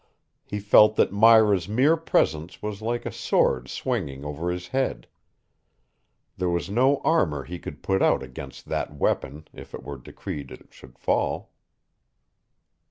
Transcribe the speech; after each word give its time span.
He 0.43 0.59
felt 0.59 0.95
that 0.95 1.11
Myra's 1.13 1.69
mere 1.69 1.95
presence 1.95 2.59
was 2.59 2.81
like 2.81 3.05
a 3.05 3.11
sword 3.11 3.69
swinging 3.69 4.25
over 4.25 4.49
his 4.49 4.69
head. 4.69 5.05
There 6.37 6.49
was 6.49 6.71
no 6.71 7.01
armor 7.03 7.43
he 7.43 7.59
could 7.59 7.83
put 7.83 8.01
on 8.01 8.23
against 8.23 8.65
that 8.65 8.95
weapon 8.95 9.47
if 9.53 9.75
it 9.75 9.83
were 9.83 9.99
decreed 9.99 10.49
it 10.49 10.73
should 10.73 10.97
fall. 10.97 11.51